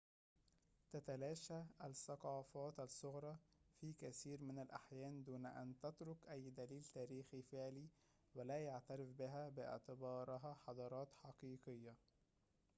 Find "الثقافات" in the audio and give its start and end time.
1.83-2.79